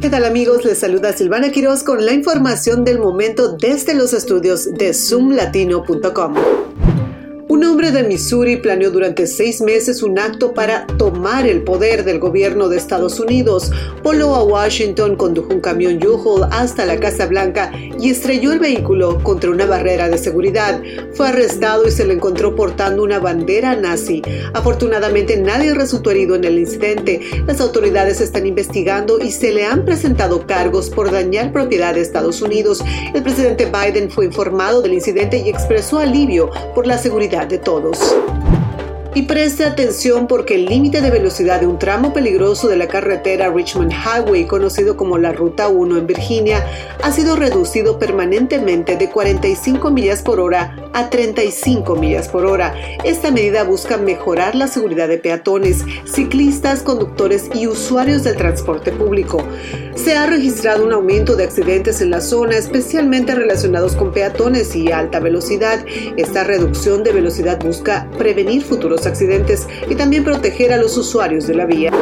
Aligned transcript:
¿Qué 0.00 0.10
tal 0.10 0.24
amigos? 0.24 0.64
Les 0.64 0.78
saluda 0.78 1.12
Silvana 1.12 1.50
Quiroz 1.50 1.82
con 1.82 2.04
la 2.04 2.12
información 2.12 2.84
del 2.84 2.98
momento 2.98 3.56
desde 3.56 3.94
los 3.94 4.12
estudios 4.12 4.72
de 4.74 4.92
zoomlatino.com. 4.92 6.34
Un 7.54 7.62
hombre 7.62 7.92
de 7.92 8.02
Missouri 8.02 8.56
planeó 8.56 8.90
durante 8.90 9.28
seis 9.28 9.60
meses 9.60 10.02
un 10.02 10.18
acto 10.18 10.54
para 10.54 10.88
tomar 10.98 11.46
el 11.46 11.62
poder 11.62 12.02
del 12.04 12.18
gobierno 12.18 12.68
de 12.68 12.76
Estados 12.76 13.20
Unidos. 13.20 13.70
Voló 14.02 14.34
a 14.34 14.42
Washington, 14.42 15.14
condujo 15.14 15.54
un 15.54 15.60
camión 15.60 16.04
U-Haul 16.04 16.48
hasta 16.50 16.84
la 16.84 16.98
Casa 16.98 17.26
Blanca 17.26 17.70
y 17.96 18.10
estrelló 18.10 18.52
el 18.52 18.58
vehículo 18.58 19.22
contra 19.22 19.50
una 19.50 19.66
barrera 19.66 20.08
de 20.08 20.18
seguridad. 20.18 20.82
Fue 21.12 21.28
arrestado 21.28 21.86
y 21.86 21.92
se 21.92 22.04
le 22.04 22.14
encontró 22.14 22.56
portando 22.56 23.04
una 23.04 23.20
bandera 23.20 23.76
nazi. 23.76 24.20
Afortunadamente 24.52 25.36
nadie 25.36 25.74
resultó 25.74 26.10
herido 26.10 26.34
en 26.34 26.42
el 26.42 26.58
incidente. 26.58 27.20
Las 27.46 27.60
autoridades 27.60 28.20
están 28.20 28.48
investigando 28.48 29.20
y 29.20 29.30
se 29.30 29.52
le 29.52 29.64
han 29.64 29.84
presentado 29.84 30.44
cargos 30.44 30.90
por 30.90 31.12
dañar 31.12 31.52
propiedad 31.52 31.94
de 31.94 32.00
Estados 32.00 32.42
Unidos. 32.42 32.82
El 33.14 33.22
presidente 33.22 33.66
Biden 33.66 34.10
fue 34.10 34.24
informado 34.24 34.82
del 34.82 34.94
incidente 34.94 35.38
y 35.38 35.50
expresó 35.50 36.00
alivio 36.00 36.50
por 36.74 36.88
la 36.88 36.98
seguridad 36.98 37.43
de 37.48 37.58
todos. 37.58 38.16
Y 39.16 39.22
preste 39.22 39.64
atención 39.64 40.26
porque 40.26 40.56
el 40.56 40.66
límite 40.66 41.00
de 41.00 41.10
velocidad 41.10 41.60
de 41.60 41.68
un 41.68 41.78
tramo 41.78 42.12
peligroso 42.12 42.66
de 42.66 42.76
la 42.76 42.88
carretera 42.88 43.48
Richmond 43.48 43.92
Highway, 43.92 44.46
conocido 44.46 44.96
como 44.96 45.18
la 45.18 45.32
Ruta 45.32 45.68
1 45.68 45.98
en 45.98 46.06
Virginia, 46.08 46.66
ha 47.00 47.12
sido 47.12 47.36
reducido 47.36 48.00
permanentemente 48.00 48.96
de 48.96 49.10
45 49.10 49.90
millas 49.92 50.22
por 50.22 50.40
hora 50.40 50.76
a 50.94 51.10
35 51.10 51.96
millas 51.96 52.28
por 52.28 52.46
hora. 52.46 52.74
Esta 53.04 53.30
medida 53.30 53.64
busca 53.64 53.98
mejorar 53.98 54.54
la 54.54 54.68
seguridad 54.68 55.08
de 55.08 55.18
peatones, 55.18 55.84
ciclistas, 56.06 56.82
conductores 56.82 57.50
y 57.52 57.66
usuarios 57.66 58.24
del 58.24 58.36
transporte 58.36 58.92
público. 58.92 59.46
Se 59.96 60.16
ha 60.16 60.26
registrado 60.26 60.84
un 60.84 60.92
aumento 60.92 61.36
de 61.36 61.44
accidentes 61.44 62.00
en 62.00 62.10
la 62.10 62.20
zona, 62.20 62.56
especialmente 62.56 63.34
relacionados 63.34 63.94
con 63.96 64.12
peatones 64.12 64.74
y 64.74 64.90
alta 64.90 65.20
velocidad. 65.20 65.84
Esta 66.16 66.44
reducción 66.44 67.02
de 67.02 67.12
velocidad 67.12 67.62
busca 67.62 68.08
prevenir 68.16 68.62
futuros 68.62 69.06
accidentes 69.06 69.66
y 69.88 69.96
también 69.96 70.24
proteger 70.24 70.72
a 70.72 70.76
los 70.76 70.96
usuarios 70.96 71.46
de 71.46 71.54
la 71.54 71.66
vía. 71.66 71.92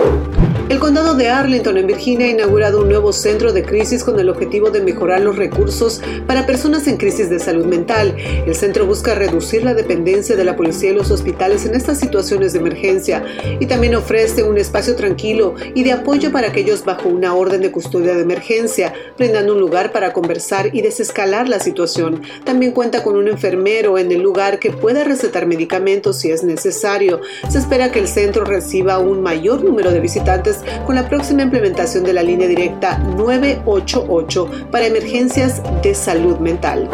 El 0.68 0.78
condado 0.78 1.14
de 1.14 1.28
Arlington, 1.28 1.76
en 1.76 1.86
Virginia, 1.86 2.26
ha 2.26 2.30
inaugurado 2.30 2.80
un 2.80 2.88
nuevo 2.88 3.12
centro 3.12 3.52
de 3.52 3.62
crisis 3.62 4.02
con 4.02 4.18
el 4.18 4.30
objetivo 4.30 4.70
de 4.70 4.80
mejorar 4.80 5.20
los 5.20 5.36
recursos 5.36 6.00
para 6.26 6.46
personas 6.46 6.86
en 6.86 6.96
crisis 6.96 7.28
de 7.28 7.38
salud 7.40 7.66
mental. 7.66 8.16
El 8.46 8.54
busca 8.86 9.14
reducir 9.14 9.64
la 9.64 9.74
dependencia 9.74 10.36
de 10.36 10.44
la 10.44 10.56
policía 10.56 10.90
y 10.90 10.94
los 10.94 11.10
hospitales 11.10 11.66
en 11.66 11.74
estas 11.74 11.98
situaciones 11.98 12.52
de 12.52 12.58
emergencia 12.58 13.24
y 13.60 13.66
también 13.66 13.94
ofrece 13.94 14.42
un 14.42 14.58
espacio 14.58 14.96
tranquilo 14.96 15.54
y 15.74 15.84
de 15.84 15.92
apoyo 15.92 16.32
para 16.32 16.48
aquellos 16.48 16.84
bajo 16.84 17.08
una 17.08 17.34
orden 17.34 17.60
de 17.60 17.72
custodia 17.72 18.14
de 18.14 18.22
emergencia, 18.22 18.92
brindando 19.16 19.54
un 19.54 19.60
lugar 19.60 19.92
para 19.92 20.12
conversar 20.12 20.70
y 20.74 20.82
desescalar 20.82 21.48
la 21.48 21.60
situación. 21.60 22.22
También 22.44 22.72
cuenta 22.72 23.02
con 23.02 23.16
un 23.16 23.28
enfermero 23.28 23.98
en 23.98 24.12
el 24.12 24.20
lugar 24.20 24.58
que 24.58 24.70
pueda 24.70 25.04
recetar 25.04 25.46
medicamentos 25.46 26.18
si 26.18 26.30
es 26.30 26.42
necesario. 26.42 27.20
Se 27.48 27.58
espera 27.58 27.92
que 27.92 27.98
el 27.98 28.08
centro 28.08 28.44
reciba 28.44 28.98
un 28.98 29.22
mayor 29.22 29.64
número 29.64 29.90
de 29.90 30.00
visitantes 30.00 30.60
con 30.86 30.94
la 30.94 31.08
próxima 31.08 31.42
implementación 31.42 32.04
de 32.04 32.12
la 32.12 32.22
línea 32.22 32.48
directa 32.48 32.98
988 32.98 34.68
para 34.70 34.86
emergencias 34.86 35.62
de 35.82 35.94
salud 35.94 36.38
mental. 36.38 36.88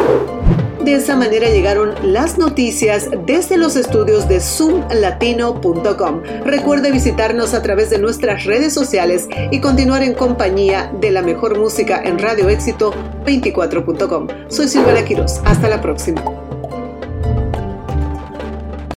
De 0.89 0.95
esa 0.95 1.17
manera 1.17 1.51
llegaron 1.51 1.93
las 2.03 2.39
noticias 2.39 3.11
desde 3.27 3.59
los 3.59 3.77
estudios 3.77 4.27
de 4.27 4.41
zoomlatino.com. 4.41 6.23
Recuerde 6.47 6.91
visitarnos 6.93 7.53
a 7.53 7.61
través 7.61 7.91
de 7.91 7.99
nuestras 7.99 8.47
redes 8.47 8.73
sociales 8.73 9.29
y 9.51 9.61
continuar 9.61 10.03
en 10.03 10.15
compañía 10.15 10.91
de 10.99 11.11
la 11.11 11.21
mejor 11.21 11.59
música 11.59 12.01
en 12.03 12.19
Radio 12.19 12.49
Éxito 12.49 12.95
24.com. 13.27 14.29
Soy 14.49 14.67
Silvana 14.67 15.05
Quiroz. 15.05 15.43
Hasta 15.45 15.69
la 15.69 15.83
próxima. 15.83 16.48